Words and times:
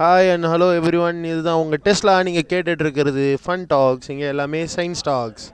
Hi 0.00 0.30
and 0.32 0.46
hello 0.52 0.66
every 0.78 0.98
one 1.04 1.18
இதுதான் 1.28 1.58
உங்கள் 1.60 1.80
டெஸ்ட்லாம் 1.84 2.24
நீங்கள் 2.26 2.46
கேட்டுட்ருக்கிறது 2.50 3.22
ஃபன் 3.42 3.62
டாக்ஸ் 3.70 4.08
இங்கே 4.12 4.26
எல்லாமே 4.32 4.60
சயின்ஸ் 4.74 5.02
டாக்ஸ் 5.08 5.46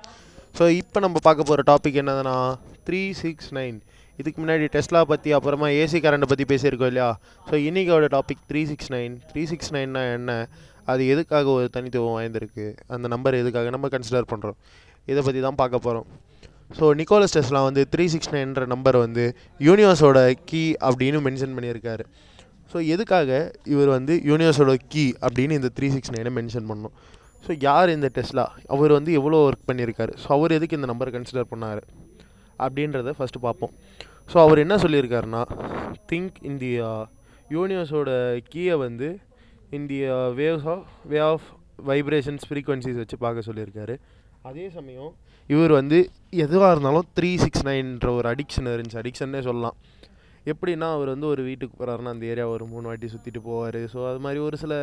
ஸோ 0.59 0.65
இப்போ 0.79 1.01
நம்ம 1.05 1.21
பார்க்க 1.27 1.47
போகிற 1.51 1.63
டாபிக் 1.69 1.99
என்னதுன்னா 2.03 2.35
த்ரீ 2.89 3.03
சிக்ஸ் 3.21 3.51
நைன் 3.59 3.77
இதுக்கு 4.19 4.39
முன்னாடி 4.43 4.67
டெஸ்லா 4.77 5.03
பற்றி 5.13 5.33
அப்புறமா 5.39 5.69
ஏசி 5.83 6.01
கரண்ட்டை 6.07 6.29
பற்றி 6.33 6.47
பேசியிருக்கோம் 6.53 6.91
இல்லையா? 6.93 7.09
So 7.49 7.55
இன்றைக்கோட 7.69 8.09
topic 8.17 8.43
three 8.51 8.63
six 8.71 8.91
nine 8.95 9.15
three 9.31 9.45
six 9.53 9.71
நைன்னா 9.77 10.03
என்ன? 10.17 10.31
அது 10.93 11.03
எதுக்காக 11.15 11.47
ஒரு 11.59 11.69
தனித்துவம் 11.77 12.17
வாய்ந்திருக்கு? 12.19 12.67
அந்த 12.97 13.07
நம்பர் 13.15 13.39
எதுக்காக 13.43 13.71
நம்ம 13.77 13.93
கன்சிடர் 13.95 14.29
பண்ணுறோம் 14.33 14.59
இதை 15.09 15.21
பற்றி 15.29 15.43
தான் 15.47 15.61
பார்க்க 15.63 15.85
போகிறோம் 15.87 16.09
ஸோ 16.81 16.85
நிக்கோலஸ் 17.03 17.37
டெஸ்லா 17.39 17.63
வந்து 17.69 17.85
த்ரீ 17.95 18.07
சிக்ஸ் 18.17 18.35
நைன்ற 18.35 18.67
நம்பர் 18.75 18.99
வந்து 19.05 19.25
யூனிவர்ஸோட 19.69 20.19
கீ 20.51 20.65
அப்படின்னு 20.89 21.19
மென்ஷன் 21.29 21.57
பண்ணியிருக்காரு. 21.57 22.05
ஸோ 22.73 22.79
எதுக்காக 22.95 23.31
இவர் 23.73 23.91
வந்து 23.97 24.15
யூனிவர்ஸோட 24.31 24.75
கீ 24.93 25.05
அப்படின்னு 25.27 25.59
இந்த 25.61 25.71
த்ரீ 25.79 25.89
சிக்ஸ் 25.95 26.13
நைனை 26.15 26.33
மென்ஷன் 26.39 26.69
பண்ணோம்? 26.71 26.95
ஸோ 27.47 27.51
யார் 27.69 27.95
இந்த 27.97 28.09
டெஸ்லா? 28.17 28.45
அவர் 28.75 28.93
வந்து 28.99 29.13
எவ்வளோ 29.19 29.39
ஒர்க் 29.49 29.69
பண்ணியிருக்காரு? 29.71 30.13
ஸோ 30.23 30.29
அவர் 30.37 30.57
எதுக்கு 30.59 30.79
இந்த 30.79 30.89
நம்பரை 30.93 31.13
கன்சிடர் 31.17 31.51
பண்ணார்? 31.53 31.83
அப்படின்றத 32.65 33.13
ஃபஸ்ட்டு 33.19 33.43
பார்ப்போம். 33.47 33.73
ஸோ 34.33 34.37
அவர் 34.45 34.63
என்ன 34.65 34.75
சொல்லியிருக்காருன்னா 34.85 35.43
திங்க் 36.11 36.39
இந்தியா 36.51 36.89
யூனிவர்ஸோட 37.57 38.11
கீயை 38.53 38.77
வந்து 38.87 39.09
India 39.79 40.15
waves 40.39 40.69
of 40.75 40.87
way 41.13 41.19
of 41.31 41.49
vibrations 41.91 42.47
frequencies 42.49 43.01
வச்சு 43.03 43.17
பார்க்க 43.25 43.49
சொல்லியிருக்காரு. 43.49 43.95
அதே 44.51 44.67
சமயம் 44.77 45.13
இவர் 45.55 45.73
வந்து 45.79 45.99
எதுவாக 46.45 46.73
இருந்தாலும் 46.75 47.09
த்ரீ 47.19 47.31
சிக்ஸ் 47.43 47.65
நைன்ற 47.69 48.09
ஒரு 48.19 48.27
அடிக்ஷன் 48.33 48.71
இருந்துச்சு. 48.75 49.01
அடிக்ஷன்னே 49.03 49.41
சொல்லலாம். 49.49 49.77
எப்படின்னா 50.51 50.87
அவர் 50.97 51.11
வந்து 51.15 51.29
ஒரு 51.33 51.43
வீட்டுக்கு 51.49 51.75
போகிறாருன்னா 51.79 52.13
அந்த 52.15 52.25
ஏரியா 52.33 52.47
ஒரு 52.55 52.65
மூணு 52.73 52.87
வாட்டி 52.91 53.09
சுற்றிட்டு 53.15 53.41
போவார். 53.49 53.81
ஸோ 53.93 53.99
அது 54.11 54.21
மாதிரி 54.25 54.41
ஒரு 54.47 54.57
சில 54.63 54.75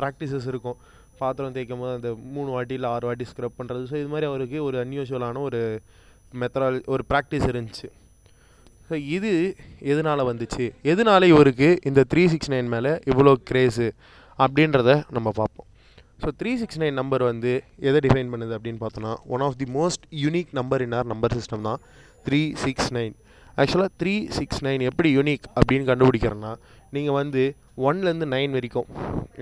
ப்ராக்டிசஸ் 0.00 0.48
இருக்கும். 0.52 0.76
பாத்திரம் 1.22 1.54
தேய்க்கும் 1.56 1.82
போது 1.82 1.94
அந்த 1.98 2.10
மூணு 2.34 2.50
வாட்டி 2.56 2.74
இல்லை 2.78 2.90
ஆறு 2.96 3.06
வாட்டி 3.08 3.24
ஸ்க்ரப் 3.30 3.56
பண்ணுறது 3.60 3.88
ஸோ 3.90 3.96
இது 4.02 4.10
மாதிரி 4.12 4.28
அவருக்கு 4.30 4.58
ஒரு 4.66 4.76
அன்யூஷுவலான 4.84 5.40
ஒரு 5.48 5.60
மெத்தடால் 6.42 6.78
ஒரு 6.94 7.02
ப்ராக்டிஸ் 7.10 7.48
இருந்துச்சு. 7.52 7.88
ஸோ 8.88 8.96
இது 9.16 9.32
எதனால் 9.92 10.28
வந்துச்சு? 10.28 10.64
எதனால 10.92 11.26
இவருக்கு 11.32 11.68
இந்த 11.88 12.00
த்ரீ 12.12 12.22
சிக்ஸ் 12.34 12.52
நைன் 12.54 12.70
மேலே 12.74 12.92
இவ்வளோ 13.10 13.32
க்ரேஸு 13.50 13.88
அப்படின்றத 14.44 14.90
நம்ம 15.16 15.28
பார்ப்போம். 15.40 15.66
So 16.22 16.30
three 16.40 16.52
six 16.60 16.80
nine 16.82 16.98
number 17.00 17.22
வந்து 17.30 17.52
எதை 17.88 17.98
டிஃபைன் 18.06 18.30
பண்ணுது 18.32 18.54
அப்படின்னு 18.56 18.80
பார்த்தோன்னா 18.84 19.12
one 19.34 19.44
of 19.46 19.58
the 19.60 19.68
most 19.78 20.06
unique 20.22 20.50
number 20.60 20.82
in 20.86 20.96
our 20.98 21.10
number 21.12 21.34
system 21.38 21.66
தான் 21.68 21.80
த்ரீ 22.26 22.40
சிக்ஸ் 22.64 22.90
நைன் 22.98 23.14
ஆக்சுவலாக 23.60 23.90
த்ரீ 24.00 24.14
சிக்ஸ் 24.38 24.60
நைன் 24.66 24.82
எப்படி 24.90 25.08
யூனிக் 25.18 25.46
அப்படின்னு 25.58 25.88
கண்டுபிடிக்கிறேன்னா 25.90 26.52
நீங்கள் 26.96 27.16
வந்து 27.20 27.42
ஒன்லேருந்து 27.86 28.26
நைன் 28.34 28.52
வரைக்கும். 28.56 28.86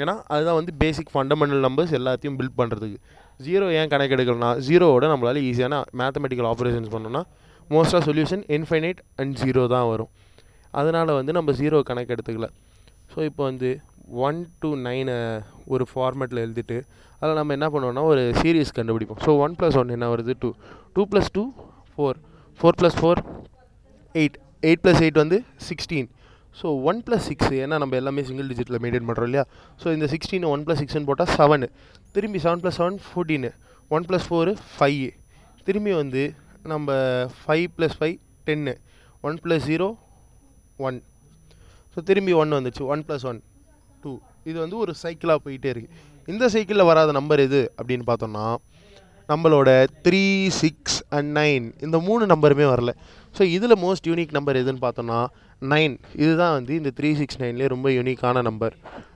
ஏன்னா 0.03 0.15
அதுதான் 0.35 0.59
வந்து 0.61 0.73
பேசிக் 0.83 1.13
ஃபண்டமெண்டல் 1.15 1.63
நம்பர்ஸ் 1.67 1.93
எல்லாத்தையும் 1.99 2.37
பில்ட் 2.39 2.59
பண்ணுறதுக்கு 2.61 2.99
ஜீரோ 3.47 3.67
ஏன் 3.81 3.91
கணக்கு 3.93 4.15
எடுக்கலனா 4.17 4.51
ஜீரோவோட 4.69 5.07
நம்மளால் 5.13 5.41
ஈஸியான 5.49 5.77
மேத்தமெட்டிக்கல் 6.01 6.49
ஆப்ரேஷன்ஸ் 6.53 6.93
பண்ணோன்னா 6.95 7.23
மோஸ்ட்டாக 7.75 8.03
சொல்யூஷன் 8.09 8.43
இன்ஃபைனைட் 8.57 9.01
அண்ட் 9.21 9.35
ஜீரோ 9.43 9.63
தான் 9.75 9.87
வரும். 9.93 10.11
அதனால் 10.81 11.13
வந்து 11.19 11.33
நம்ம 11.39 11.53
ஜீரோ 11.61 11.79
கணக்கு 11.91 12.13
எடுத்துக்கல. 12.15 12.49
ஸோ 13.13 13.19
இப்போ 13.29 13.43
வந்து 13.51 13.71
ஒன் 14.27 14.39
டு 14.63 14.69
நைனை 14.87 15.17
ஒரு 15.75 15.85
ஃபார்மேட்டில் 15.91 16.43
எழுதிட்டு 16.45 16.79
அதில் 17.21 17.39
நம்ம 17.41 17.55
என்ன 17.59 17.67
பண்ணுவோம்னா 17.75 18.05
ஒரு 18.13 18.23
சீரீஸ் 18.41 18.77
கண்டுபிடிப்போம். 18.79 19.21
ஸோ 19.27 19.31
ஒன் 19.45 19.55
ப்ளஸ் 19.61 19.79
ஒன் 19.81 19.95
என்ன 19.97 20.09
வருது? 20.15 20.35
Two 20.43 20.51
two 20.97 21.05
plus 21.13 21.31
two 21.37 21.45
four 21.95 22.19
four 22.61 22.79
plus 22.81 22.99
four 23.01 23.21
eight 24.15 24.37
eight 24.63 24.83
plus 24.85 25.03
eight 25.05 25.21
வந்து 25.23 25.39
sixteen 25.69 26.09
so 26.57 26.69
one 26.91 27.01
plus 27.07 27.27
six 27.29 27.53
ஏன்னா 27.59 27.77
நம்ம 27.79 27.97
எல்லாமே 27.97 28.23
சிங்கிள் 28.23 28.49
டிஜிட்டில் 28.53 28.81
மெயின்டைன் 28.85 29.07
பண்ணுறோம் 29.09 29.29
இல்லையா? 29.29 29.45
ஸோ 29.83 29.87
இந்த 29.97 30.07
சிக்ஸ்டீன் 30.07 30.47
ஒன் 30.53 30.65
ப்ளஸ் 30.67 30.81
சிக்ஸ்னு 30.83 31.09
போட்டால் 31.11 31.33
செவனு 31.37 31.69
திரும்பி 32.13 32.39
seven 32.39 32.63
plus 32.63 32.79
seven 32.81 32.99
fourteen 33.07 33.51
one 33.91 34.07
plus 34.09 34.27
four 34.29 34.53
five 34.73 35.05
திரும்பி 35.67 35.93
வந்து 35.93 36.23
நம்ம 36.65 36.89
ஃபைவ் 37.39 37.67
ப்ளஸ் 37.77 37.97
ஃபைவ் 37.99 38.17
டென்னு 38.47 38.75
one 39.25 39.39
plus 39.45 39.67
zero 39.67 39.89
one 40.89 40.99
so 41.97 42.01
திரும்பி 42.03 42.33
ஒன் 42.33 42.57
வந்துச்சு. 42.59 42.83
ஒன் 42.93 43.05
ப்ளஸ் 43.07 43.27
ஒன் 43.27 43.39
டூ 44.03 44.11
இது 44.47 44.59
வந்து 44.65 44.77
ஒரு 44.77 44.93
சைக்கிளாக 45.03 45.39
போயிட்டே 45.45 45.71
இருக்குது 45.73 45.95
இந்த 46.29 46.49
சைக்கிளில் 46.49 46.89
வராத 46.91 47.13
நம்பர் 47.13 47.41
எது 47.41 47.61
அப்படின்னு 47.79 48.05
பார்த்தோம்னா 48.11 48.45
நம்மளோட 49.31 49.71
த்ரீ 50.07 50.23
சிக்ஸ் 50.61 50.99
அண்ட் 51.17 51.31
நைன் 51.39 51.65
இந்த 51.87 51.97
மூணு 52.07 52.25
நம்பருமே 52.33 52.67
வரல. 52.73 52.93
ஸோ 53.37 53.43
இதில் 53.57 53.77
மோஸ்ட் 53.85 54.09
யூனிக் 54.11 54.35
நம்பர் 54.37 54.59
எதுன்னு 54.63 54.83
பார்த்தோன்னா 54.85 55.19
நைன் 55.73 55.95
இதுதான் 56.23 56.55
வந்து 56.59 56.73
இந்த 56.81 56.91
த்ரீ 56.99 57.11
சிக்ஸ் 57.21 57.41
நைன்லேயே 57.43 57.69
ரொம்ப 57.75 57.89
யூனிக்கான 57.99 58.43
நம்பர் 58.49 58.75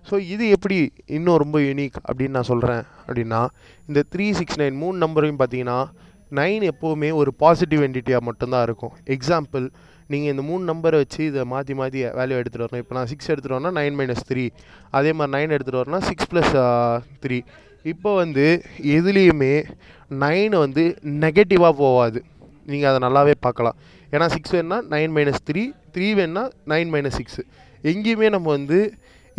ஸோ 0.08 0.14
இது 0.34 0.44
எப்படி 0.56 0.76
இன்னும் 1.16 1.40
ரொம்ப 1.44 1.56
யூனிக் 1.66 1.98
அப்படின்னு 2.08 2.36
நான் 2.38 2.50
சொல்கிறேன் 2.52 2.82
அப்படின்னா 3.06 3.40
இந்த 3.88 4.00
த்ரீ 4.14 4.26
சிக்ஸ் 4.40 4.60
நைன் 4.62 4.76
மூணு 4.82 4.96
நம்பரையும் 5.04 5.40
பார்த்தீங்கன்னா 5.42 5.78
நைன் 6.40 6.62
எப்போவுமே 6.72 7.08
ஒரு 7.20 7.30
பாசிட்டிவ் 7.42 7.82
என்டிட்டியாக 7.86 8.26
மட்டும்தான் 8.28 8.64
இருக்கும். 8.66 8.94
எக்ஸாம்பிள் 9.14 9.64
நீங்கள் 10.12 10.32
இந்த 10.34 10.42
மூணு 10.50 10.62
நம்பரை 10.70 10.96
வச்சு 11.02 11.20
இதை 11.30 11.42
மாற்றி 11.52 11.74
மாற்றி 11.80 11.98
வேல்யூ 12.18 12.38
எடுத்துகிட்டு 12.40 12.66
வரணும். 12.66 12.82
இப்போ 12.84 12.94
நான் 12.98 13.10
சிக்ஸ் 13.10 13.28
எடுத்துகிட்டு 13.32 13.56
வரேன்னா 13.56 13.74
நைன் 13.80 13.96
மைனஸ் 13.98 14.24
த்ரீ 14.30 14.44
அதே 14.98 15.12
மாதிரி 15.18 15.34
நைன் 15.36 15.54
எடுத்துகிட்டு 15.56 15.82
வரேன்னா 15.82 16.00
சிக்ஸ் 16.08 16.28
ப்ளஸ் 16.32 16.54
த்ரீ 17.24 17.38
இப்போ 17.90 18.10
வந்து 18.22 18.46
எதுலேயுமே 18.96 19.54
நைன் 20.24 20.54
வந்து 20.64 20.82
நெகட்டிவாக 21.22 21.74
போகாது. 21.84 22.18
நீங்கள் 22.70 22.90
அதை 22.90 22.98
நல்லாவே 23.06 23.34
பார்க்கலாம். 23.46 23.76
ஏன்னா 24.14 24.26
சிக்ஸ் 24.34 24.54
வேணுன்னா 24.56 24.78
நைன் 24.94 25.12
மைனஸ் 25.16 25.42
த்ரீ 25.48 25.62
த்ரீ 25.94 26.08
வேணுன்னா 26.18 26.42
நைன் 26.72 26.90
மைனஸ் 26.94 27.16
சிக்ஸு 27.20 27.42
எங்கேயுமே 27.90 28.28
நம்ம 28.34 28.48
வந்து 28.56 28.78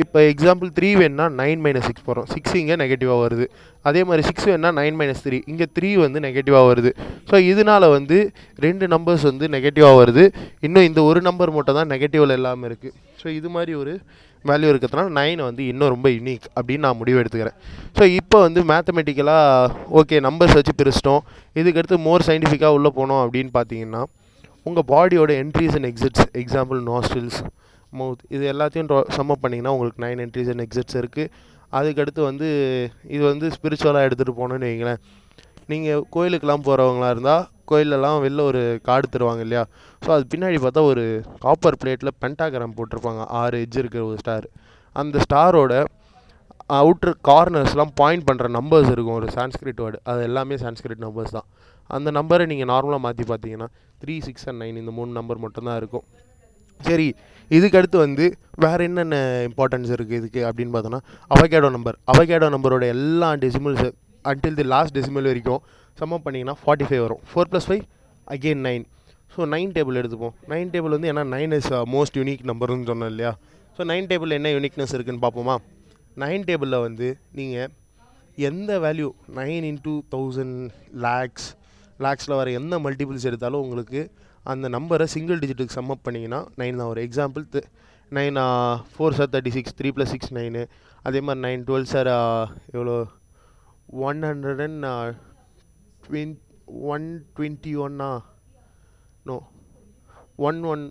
இப்போ 0.03 0.19
எக்ஸாம்பிள் 0.31 0.69
த்ரீ 0.77 0.89
வேணுன்னா 0.99 1.25
நைன் 1.39 1.59
மைனஸ் 1.65 1.87
சிக்ஸ் 1.89 2.05
போகிறோம் 2.07 2.27
சிக்ஸ் 2.33 2.55
இங்கே 2.61 2.75
நெகட்டிவாக 2.81 3.19
வருது. 3.25 3.45
அதே 3.89 4.01
மாதிரி 4.09 4.23
சிக்ஸ் 4.29 4.47
வேணுன்னா 4.49 4.71
நைன் 4.79 4.95
மைனஸ் 4.99 5.21
த்ரீ 5.25 5.37
இங்கே 5.51 5.67
த்ரீ 5.77 5.89
வந்து 6.03 6.19
நெகட்டிவாக 6.25 6.65
வருது. 6.71 6.91
ஸோ 7.29 7.35
இதனால் 7.51 7.87
வந்து 7.95 8.17
ரெண்டு 8.65 8.87
நம்பர்ஸ் 8.93 9.25
வந்து 9.29 9.47
நெகட்டிவாக 9.55 9.95
வருது. 10.01 10.23
இன்னும் 10.67 10.87
இந்த 10.89 11.01
ஒரு 11.09 11.21
நம்பர் 11.27 11.55
மட்டும் 11.57 11.77
தான் 11.79 11.91
நெகட்டிவில் 11.93 12.35
இல்லாமல் 12.39 12.69
இருக்குது 12.69 12.95
ஸோ 13.21 13.27
இது 13.39 13.49
மாதிரி 13.57 13.73
ஒரு 13.81 13.93
வேல்யூ 14.49 14.69
இருக்கிறதுனால 14.71 15.13
நைன் 15.19 15.41
வந்து 15.49 15.63
இன்னும் 15.71 15.91
ரொம்ப 15.95 16.07
யூனிக் 16.15 16.45
அப்படின்னு 16.57 16.85
நான் 16.87 16.99
முடிவு 17.01 17.19
எடுத்துக்கிறேன். 17.21 17.57
ஸோ 17.97 18.03
இப்போ 18.19 18.37
வந்து 18.45 18.61
மேத்தமெட்டிக்கலாக 18.71 19.71
ஓகே 20.01 20.19
நம்பர்ஸ் 20.27 20.57
வச்சு 20.59 20.73
பிரிச்சிட்டோம். 20.81 21.21
இதுக்கடுத்து 21.61 21.97
மோர் 22.07 22.27
சயின்டிஃபிக்காக 22.29 22.77
உள்ளே 22.79 22.91
போனோம் 22.99 23.23
அப்படின்னு 23.25 23.53
பார்த்தீங்கன்னா 23.59 24.03
உங்கள் 24.69 24.87
பாடியோட 24.91 25.31
entries 25.43 25.75
and 25.77 25.89
exits 25.91 26.25
example 26.41 26.81
nostrils 26.91 27.39
mouth 27.99 28.21
இது 28.35 28.43
எல்லாத்தையும் 28.51 28.91
சம்மப் 29.17 29.41
பண்ணிங்கன்னா 29.41 29.73
உங்களுக்கு 29.75 30.03
நைன் 30.03 30.21
என்ட்ரிஸ் 30.25 30.51
அண்ட் 30.53 30.63
எக்ஸிட்ஸ் 30.65 30.97
இருக்குது 31.01 31.31
அதுக்கடுத்து 31.79 32.21
வந்து 32.29 32.47
இது 33.15 33.23
வந்து 33.31 33.45
ஸ்பிரிச்சுவலாக 33.55 34.07
எடுத்துகிட்டு 34.07 34.33
போகணுன்னு 34.39 34.67
வைங்களேன். 34.69 34.99
நீங்கள் 35.71 36.03
கோயிலுக்கெலாம் 36.15 36.65
போகிறவங்களா 36.67 37.09
இருந்தால் 37.15 37.43
கோயிலெலாம் 37.69 38.21
வெளில 38.25 38.43
ஒரு 38.51 38.61
கார்டு 38.87 39.07
தருவாங்க 39.13 39.43
இல்லையா? 39.45 39.63
ஸோ 40.03 40.09
அது 40.15 40.23
பின்னாடி 40.31 40.57
பார்த்தா 40.63 40.81
ஒரு 40.91 41.03
காப்பர் 41.45 41.77
பிளேட்டில் 41.81 42.17
பென்டாகிராம் 42.23 42.75
போட்டிருப்பாங்க. 42.77 43.21
ஆறு 43.41 43.61
எஜ் 43.65 43.77
இருக்கிற 43.81 44.01
ஒரு 44.09 44.17
ஸ்டார் 44.23 44.47
அந்த 45.01 45.17
ஸ்டாரோட 45.25 45.75
அவுட்ரு 46.79 47.11
கார்னர்ஸ்லாம் 47.29 47.93
பாயிண்ட் 48.01 48.25
பண்ணுற 48.27 48.47
நம்பர்ஸ் 48.57 48.91
இருக்கும். 48.93 49.17
ஒரு 49.21 49.29
சான்ஸ்கிரிட் 49.37 49.81
வேர்டு 49.83 49.97
அது 50.11 50.21
எல்லாமே 50.29 50.55
சான்ஸ்கிரிட் 50.65 51.03
நம்பர்ஸ் 51.05 51.35
தான். 51.37 51.47
அந்த 51.95 52.09
நம்பரை 52.17 52.45
நீங்கள் 52.51 52.69
நார்மலாக 52.73 53.03
மாற்றி 53.05 53.25
பார்த்தீங்கன்னா 53.31 53.67
த்ரீ 54.03 54.15
சிக்ஸ் 54.27 54.47
அண்ட் 54.49 54.61
நைன் 54.63 54.79
இந்த 54.83 54.91
மூணு 54.99 55.11
நம்பர் 55.19 55.43
மட்டும்தான் 55.45 55.79
இருக்கும். 55.81 56.05
சரி 56.79 57.07
இதுக்கடுத்து 57.51 57.97
வந்து 58.05 58.25
வேறு 58.63 58.83
என்னென்ன 58.89 59.17
இம்பார்ட்டன்ஸ் 59.49 59.91
இருக்குது 59.95 60.19
இதுக்கு 60.21 60.41
அப்படின்னு 60.49 60.73
பார்த்தோன்னா 60.75 61.01
அவகேடோ 61.35 61.69
நம்பர் 61.75 61.97
அவகேடோ 62.13 62.47
நம்பரோட 62.55 62.85
எல்லா 62.95 63.29
decimals 63.43 63.89
until 64.31 64.57
the 64.59 64.65
last 64.73 64.95
decimal 64.97 65.29
வரைக்கும் 65.31 65.61
சம்மப் 66.01 66.23
பண்ணிங்கன்னா 66.25 66.55
ஃபார்ட்டி 66.61 66.85
ஃபைவ் 66.89 67.01
வரும். 67.05 67.21
Four 67.29 67.49
plus 67.51 67.67
five 67.69 67.83
again 68.35 68.63
nine 68.67 68.85
so 69.35 69.45
nine 69.53 69.71
table 69.75 69.99
எடுத்துப்போம். 70.01 70.33
நைன் 70.51 70.71
டேபிள் 70.73 70.95
வந்து 70.95 71.09
ஏன்னா 71.11 71.23
நைன் 71.35 71.53
இஸ் 71.57 71.69
மோஸ்ட் 71.93 72.17
யூனிக் 72.19 72.43
நம்பர்னு 72.49 72.89
சொன்னோம் 72.89 73.11
இல்லையா? 73.13 73.31
ஸோ 73.77 73.83
நைன் 73.91 74.09
டேபிள் 74.11 74.35
என்ன 74.37 74.49
யூனிக்னஸ் 74.55 74.93
இருக்குதுன்னு 74.95 75.23
பார்ப்போமா? 75.25 75.55
நைன் 76.23 76.43
டேபிளில் 76.49 76.83
வந்து 76.87 77.07
நீங்கள் 77.37 77.71
எந்த 78.49 78.71
value 78.83 79.09
nine 79.39 79.65
into 79.69 79.93
thousand 80.13 80.59
lakhs 81.05 81.47
லேக்ஸில் 82.05 82.37
வர 82.39 82.51
எந்த 82.59 82.75
மல்டிபிள்ஸ் 82.85 83.27
எடுத்தாலும் 83.29 83.63
உங்களுக்கு 83.65 84.01
அந்த 84.51 84.69
நம்பரை 84.75 85.05
சிங்கிள் 85.15 85.41
டிஜிட்டுக்கு 85.41 85.77
சம்மப் 85.79 86.05
பண்ணிங்கன்னா 86.05 86.39
நைன் 86.61 86.79
தான் 86.79 86.89
வரும். 86.91 87.05
Example 87.07 87.45
nine 88.17 88.39
four 88.93 89.17
sir 89.17 89.29
thirty 89.33 89.53
six 89.57 89.75
three 89.79 89.91
plus 89.97 90.11
six 90.13 90.33
nine 90.37 90.63
அதே 91.07 91.19
மாதிரி 91.27 91.43
நைன் 91.45 91.63
டுவெல் 91.67 91.91
சார் 91.93 92.09
எவ்வளோ? 92.75 92.95
One 94.07 94.19
hundred 94.27 94.61
and 94.65 94.85
twen 96.05 96.33
one 96.93 97.07
twenty 97.37 97.73
ஒன்னா 97.85 98.09
no 99.29 99.35
one 100.47 100.59
one 100.73 100.83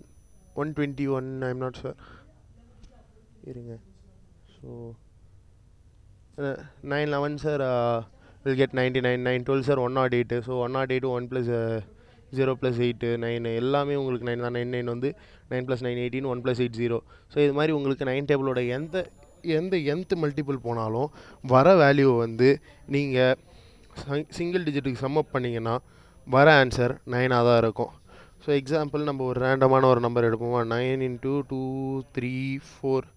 one 0.61 0.73
twenty 0.77 1.05
one 1.17 1.29
I'm 1.47 1.61
not 1.63 1.81
sir 1.83 1.97
இருங்க. 3.51 3.73
So 4.57 4.69
nine 6.91 7.11
eleven 7.15 7.37
sir 7.43 7.63
will 8.45 8.59
get 8.61 8.77
ninety 8.79 9.01
nine 9.07 9.25
nine 9.29 9.45
twelve 9.47 9.67
sir 9.67 9.81
one 9.85 9.97
naught 9.99 10.15
eight 10.17 10.37
so 10.47 10.53
one 10.65 10.75
naught 10.77 10.93
eight 10.93 11.09
one 11.17 11.27
plus 11.31 11.51
zero 12.37 12.53
plus 12.61 12.79
eight 12.85 13.09
nine 13.23 13.45
எல்லாமே 13.61 13.95
உங்களுக்கு 14.01 14.27
nine 14.29 14.43
தான். 14.45 14.55
Nine 14.57 14.71
nine 14.75 14.93
வந்து 14.93 15.09
nine 15.51 15.65
plus 15.67 15.83
nine 15.87 15.99
eighteen 16.03 16.29
one 16.31 16.41
plus 16.45 16.61
eight 16.63 16.79
zero 16.81 16.97
so 17.33 17.37
இது 17.45 17.53
மாதிரி 17.59 17.73
உங்களுக்கு 17.77 18.07
nine 18.11 18.29
டேபிளோட 18.31 18.61
எந்த 18.77 18.95
எந்த 19.57 19.77
எந்த 19.93 20.15
மல்டிபிள் 20.23 20.57
போனாலும் 20.67 21.09
வர 21.53 21.67
வேல்யூவை 21.81 22.15
வந்து 22.25 22.49
நீங்கள் 22.95 23.37
சிங்கிள் 24.37 24.65
டிஜிட்டுக்கு 24.67 25.03
சம் 25.05 25.19
அப் 25.21 25.33
பண்ணிங்கன்னா 25.35 25.75
வர 26.35 26.47
ஆன்சர் 26.61 26.93
நைனாக 27.13 27.43
தான் 27.47 27.59
இருக்கும். 27.63 27.91
ஸோ 28.43 28.49
எக்ஸாம்பிள் 28.59 29.07
நம்ம 29.09 29.23
ஒரு 29.29 29.39
ரேண்டமான 29.45 29.87
ஒரு 29.93 30.01
number 30.05 30.27
எடுப்போமா? 30.29 30.61
Nine 30.73 31.03
into 31.07 31.33
two 31.49 31.61
three 32.15 32.33
four 32.69 33.07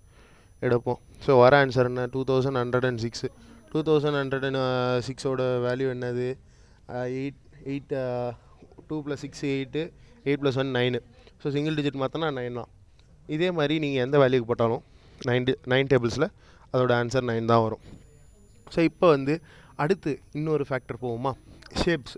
எடுப்போம். 0.62 1.00
ஸோ 1.24 1.32
வர 1.42 1.52
ஆன்சர் 1.64 1.90
என்ன? 1.90 2.04
Two 2.14 2.20
thousand 2.30 2.60
hundred 2.62 2.86
and 2.90 3.02
six 3.04 3.28
two 3.72 3.80
thousand 3.88 4.18
hundred 4.20 4.46
and 4.48 4.60
சிக்ஸோட 5.08 5.42
value 5.66 5.88
என்னது? 5.94 6.28
Eight 7.18 7.40
eight 7.70 7.94
two 8.90 8.98
plus 9.06 9.22
six 9.26 9.44
eight 9.54 9.82
eight 10.28 10.42
plus 10.42 10.58
one 10.62 10.70
nine 10.78 11.00
so 11.42 11.48
single 11.56 11.76
digit 11.78 12.00
மாற்றினா 12.02 12.28
nine 12.38 12.58
தான். 12.60 12.70
இதே 13.34 13.48
மாதிரி 13.58 13.74
நீங்கள் 13.84 14.04
எந்த 14.06 14.16
வேல்யூக்கு 14.22 14.50
போட்டாலும் 14.50 14.82
நைன் 15.28 15.46
நைன் 15.72 15.90
டேபிள்ஸில் 15.92 16.28
அதோட 16.72 16.92
ஆன்சர் 17.00 17.28
நைன் 17.30 17.50
தான் 17.52 17.64
வரும். 17.66 17.82
ஸோ 18.74 18.80
இப்போ 18.90 19.06
வந்து 19.16 19.34
அடுத்து 19.82 20.12
இன்னொரு 20.38 20.64
ஃபேக்டர் 20.68 21.02
போவோமா? 21.04 21.32
ஷேப்ஸ் 21.82 22.16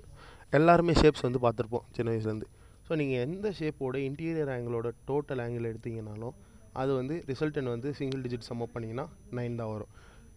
எல்லாருமே 0.58 0.94
ஷேப்ஸ் 1.00 1.24
வந்து 1.26 1.40
பார்த்துருப்போம் 1.44 1.86
சின்ன 1.96 2.08
வயசுலேருந்து 2.12 2.48
ஸோ 2.86 2.94
நீங்கள் 3.00 3.22
எந்த 3.26 3.46
ஷேப்போட 3.58 3.96
இன்டீரியர் 4.08 4.50
ஆங்கிளோட 4.52 4.88
டோட்டல் 5.08 5.40
ஆங்கிள் 5.44 5.70
எடுத்தீங்கனாலும் 5.70 6.36
அது 6.80 6.90
வந்து 7.00 7.14
ரிசல்டன் 7.30 7.68
வந்து 7.74 7.88
சிங்கிள் 7.98 8.22
டிஜிட் 8.24 8.46
சம் 8.48 8.62
அப் 8.64 8.72
பண்ணிங்கன்னா 8.74 9.04
நைன் 9.38 9.58
தான் 9.60 9.72
வரும். 9.74 9.90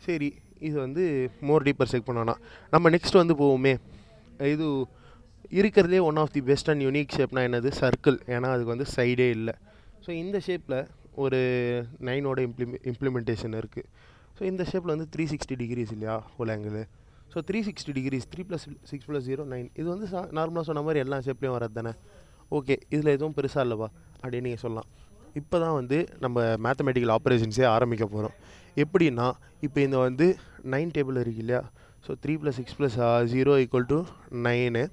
சரி 0.06 0.30
இது 0.68 0.76
வந்து 0.86 1.04
மோர் 1.48 1.66
டீப்பர் 1.68 1.92
செக் 1.92 2.08
பண்ணோன்னா 2.08 2.36
நம்ம 2.74 2.90
நெக்ஸ்ட் 2.96 3.20
வந்து 3.22 3.36
போவோமே. 3.42 3.74
இது 4.54 4.66
இருக்கிறதுலே 5.60 6.02
one 6.10 6.20
of 6.24 6.34
the 6.36 6.42
best 6.50 6.70
and 6.72 6.84
unique 6.88 7.16
ஷேப்னா 7.18 7.42
என்னது? 7.50 7.70
சர்க்கிள் 7.82 8.18
ஏன்னா 8.34 8.50
அதுக்கு 8.56 8.74
வந்து 8.74 8.88
சைடே 8.96 9.28
இல்லை. 9.38 9.54
ஸோ 10.06 10.10
இந்த 10.24 10.38
ஷேப்பில் 10.48 10.78
ஒரு 11.16 11.40
நைனோட 12.08 12.40
இம்ப்ளிமெ 12.48 12.76
இம்ப்ளிமெண்டேஷன் 12.92 13.56
இருக்குது 13.62 13.88
ஸோ 14.38 14.44
இந்த 14.44 14.64
ஷேப்பில் 14.72 14.94
வந்து 14.96 15.08
த்ரீ 15.14 15.24
சிக்ஸ்டி 15.32 15.56
டிகிரிஸ் 15.62 15.94
இல்லையா 15.96 16.16
whole 16.36 16.52
angle 16.56 16.78
so 17.34 17.40
three 17.50 17.60
sixty 17.68 17.94
degrees 17.98 18.28
three 18.32 18.44
plus 18.48 18.66
six 18.90 19.08
plus 19.10 19.26
zero 19.30 19.44
nine 19.54 19.68
இது 19.80 19.88
வந்து 19.94 20.08
நார்மலாக 20.38 20.66
சொன்ன 20.70 20.82
மாதிரி 20.82 21.00
எல்லா 21.04 21.18
ஷேப்லேயும் 21.28 21.56
வரது 21.58 21.76
தானே? 21.80 21.94
ஓகே 22.52 22.76
இதில் 22.90 23.12
எதுவும் 23.16 23.36
பெருசாக 23.38 23.66
இல்லைவா? 23.66 23.88
அப்படின்னு 24.24 24.46
நீங்கள் 24.48 24.64
சொல்லலாம். 24.64 24.88
இப்போ 25.40 25.60
தான் 25.60 25.76
வந்து 25.80 25.98
நம்ம 26.20 26.42
மேத்தமெட்டிக்கல் 26.66 27.14
ஆப்ரேஷன்ஸே 27.18 27.66
ஆரம்பிக்க 27.76 28.06
போகிறோம் 28.06 28.36
எப்படின்னா 28.76 29.28
இப்போ 29.62 29.82
இந்த 29.82 29.98
வந்து 29.98 30.26
நைன் 30.74 30.92
டேபிள் 30.98 31.22
இருக்கு 31.24 31.40
இல்லையா? 31.40 31.62
So 32.08 32.14
three 32.24 32.34
plus 32.42 32.58
six 32.60 32.78
plus 32.80 32.98
zero 33.34 33.54
equal 33.64 33.90
to 33.94 34.00
nine 34.48 34.84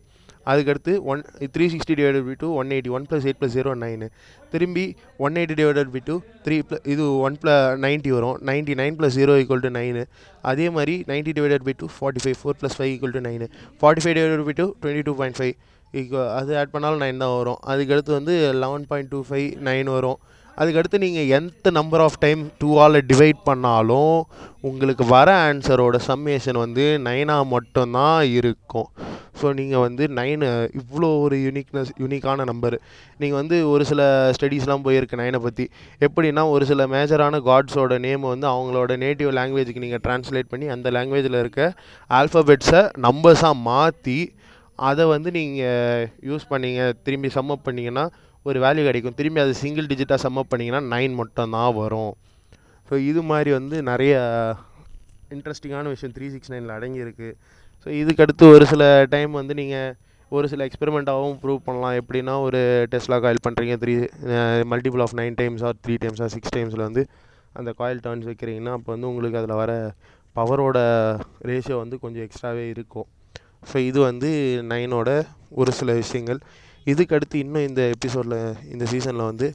அதுக்கடுத்து 0.50 0.92
one 1.12 1.22
three 1.54 1.66
sixty 1.74 1.94
divided 2.00 2.26
by 2.28 2.34
two 2.42 2.48
one 2.60 2.72
eighty 2.76 2.90
one 2.96 3.06
plus 3.10 3.26
eight 3.28 3.40
plus 3.40 3.56
zero 3.58 3.72
nine 3.84 4.08
திரும்பி 4.52 4.84
one 5.26 5.38
eighty 5.40 5.56
divided 5.60 5.92
by 5.94 6.02
two 6.08 6.16
three 6.46 6.58
plus 6.68 6.78
இது 6.94 7.06
one 7.26 7.38
plus 7.42 7.50
ninety 7.86 8.12
வரும். 8.16 8.36
Ninety 8.50 8.76
nine 8.82 8.98
plus 9.00 9.18
zero 9.20 9.34
equal 9.42 9.64
to 9.66 9.72
nine 9.78 10.04
அதே 10.52 10.68
மாதிரி 10.76 10.96
ninety 11.10 11.34
divided 11.38 11.66
by 11.68 11.74
two 11.82 11.88
forty 11.96 12.22
five 12.24 12.38
four 12.42 12.58
plus 12.62 12.78
five 12.78 12.92
equal 12.94 13.16
to 13.18 13.22
nine 13.28 13.48
forty 13.82 14.04
five 14.04 14.16
divided 14.20 14.46
by 14.48 14.56
two 14.62 14.66
twenty 14.82 15.04
two 15.10 15.14
point 15.20 15.38
five 15.40 15.54
equal 15.98 16.32
அது 16.38 16.58
add 16.62 16.74
பண்ணாலும் 16.74 17.02
nine 17.04 17.22
தான் 17.24 17.36
வரும். 17.38 17.60
அதுக்கடுத்து 17.72 18.12
வந்து 18.18 18.34
eleven 18.62 18.88
point 18.90 19.12
two 19.14 19.20
five 19.28 19.48
nine 19.68 19.90
வரும். 19.96 20.18
அதுக்கடுத்து 20.60 20.98
நீங்கள் 21.04 21.28
எந்த 21.36 21.70
நம்பர் 21.76 22.02
ஆஃப் 22.04 22.16
டைம் 22.24 22.40
டூவால் 22.60 22.98
டிவைட் 23.10 23.40
பண்ணாலும் 23.48 24.16
உங்களுக்கு 24.68 25.04
வர 25.12 25.28
ஆன்சரோட 25.48 25.96
சம்மேஷன் 26.08 26.58
வந்து 26.62 26.84
நைனாக 27.06 27.44
மட்டும்தான் 27.52 28.18
இருக்கும். 28.38 28.88
ஸோ 29.40 29.48
நீங்கள் 29.60 29.82
வந்து 29.86 30.04
நைனு 30.18 30.48
இவ்வளோ 30.80 31.08
ஒரு 31.24 31.36
யூனிக்னஸ் 31.46 31.90
யூனிக்கான 32.02 32.46
நம்பர் 32.50 32.76
நீங்கள் 33.22 33.38
வந்து 33.40 33.56
ஒரு 33.72 33.84
சில 33.90 34.00
ஸ்டடீஸ்லாம் 34.36 34.84
போயிருக்கு 34.86 35.20
நைனை 35.22 35.40
பற்றி 35.46 35.66
எப்படின்னா 36.06 36.44
ஒரு 36.54 36.66
சில 36.70 36.86
மேஜரான 36.94 37.40
காட்ஸோட 37.48 37.98
நேம் 38.06 38.30
வந்து 38.34 38.48
அவங்களோட 38.54 38.96
நேட்டிவ் 39.04 39.32
லாங்குவேஜுக்கு 39.40 39.84
நீங்கள் 39.86 40.04
ட்ரான்ஸ்லேட் 40.06 40.52
பண்ணி 40.54 40.68
அந்த 40.76 40.90
லாங்குவேஜில் 40.98 41.40
இருக்க 41.42 41.62
ஆல்ஃபபெட்ஸை 42.20 42.82
நம்பர்ஸாக 43.06 43.62
மாற்றி 43.68 44.18
அதை 44.88 45.04
வந்து 45.14 45.28
நீங்கள் 45.38 46.02
யூஸ் 46.30 46.50
பண்ணீங்க 46.50 46.82
திரும்பி 47.06 47.28
சம்மப் 47.36 47.66
பண்ணிங்கன்னா 47.66 48.04
ஒரு 48.46 48.58
வேல்யூ 48.64 48.82
கிடைக்கும். 48.88 49.16
திரும்பி 49.18 49.40
அது 49.44 49.54
சிங்கிள் 49.62 49.88
டிஜிட்டாக 49.90 50.20
சம்மப் 50.24 50.50
பண்ணிங்கன்னா 50.50 50.82
நைன் 50.92 51.14
மட்டும்தான் 51.20 51.72
வரும். 51.80 52.12
ஸோ 52.88 52.94
இது 53.10 53.22
மாதிரி 53.30 53.50
வந்து 53.58 53.76
நிறைய 53.88 54.12
இன்ட்ரெஸ்டிங்கான 55.36 55.88
விஷயம் 55.94 56.14
த்ரீ 56.16 56.26
சிக்ஸ் 56.34 56.52
நைனில் 56.52 56.74
அடங்கியிருக்கு. 56.76 57.28
ஸோ 57.88 57.92
இதுக்கடுத்து 57.98 58.44
ஒரு 58.54 58.64
சில 58.70 58.82
டைம் 59.12 59.30
வந்து 59.38 59.52
நீங்கள் 59.58 59.92
ஒரு 60.36 60.46
சில 60.52 60.64
எக்ஸ்பெரிமெண்ட்டாகவும் 60.68 61.36
ப்ரூவ் 61.42 61.60
பண்ணலாம். 61.68 61.94
எப்படின்னா 62.00 62.34
ஒரு 62.46 62.60
டெஸ்லா 62.92 63.16
காயில் 63.24 63.40
பண்ணுறீங்க 63.46 63.74
three 63.82 63.94
multiple 64.72 65.02
of 65.04 65.14
nine 65.20 65.36
times 65.38 65.62
or 65.68 65.76
three 65.84 65.94
times 66.02 66.20
or 66.24 66.32
six 66.34 66.52
டைம்ஸில் 66.56 66.84
வந்து 66.86 67.02
அந்த 67.58 67.72
காயில் 67.80 68.02
டர்ன்ஸ் 68.06 68.28
வைக்கிறீங்கன்னா 68.30 68.74
அப்போ 68.76 68.90
வந்து 68.94 69.08
உங்களுக்கு 69.12 69.40
அதில் 69.40 69.56
வர 69.62 69.72
பவரோட 70.36 70.78
ரேஷியோ 71.50 71.76
வந்து 71.84 71.98
கொஞ்சம் 72.04 72.24
எக்ஸ்ட்ராவே 72.26 72.64
இருக்கும். 72.74 73.08
ஸோ 73.70 73.76
இது 73.88 73.98
வந்து 74.10 74.30
நைனோட 74.72 75.10
ஒரு 75.60 75.72
சில 75.80 75.92
விஷயங்கள். 76.02 76.40
இதுக்கடுத்து 76.92 77.36
இன்னும் 77.44 77.66
இந்த 77.70 77.82
எபிசோடில் 77.96 78.40
இந்த 78.74 78.86
சீசனில் 78.94 79.28
வந்து 79.32 79.48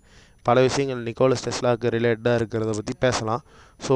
பல 0.46 0.62
விஷயங்கள் 0.70 1.08
நிக்கோலஸ் 1.10 1.48
டெஸ்லாவுக்கு 1.48 1.96
ரிலேட்டடாக 1.98 2.40
இருக்கிறத 2.42 2.74
பற்றி 2.80 2.96
பேசலாம். 3.08 3.44
So 3.88 3.96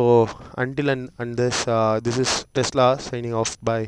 until 0.64 0.94
and 0.96 1.10
and 1.24 1.36
this 1.44 1.64
this 2.08 2.20
is 2.26 2.36
Tesla 2.58 2.90
shining 3.12 3.40
of 3.44 3.56
boy 3.70 3.88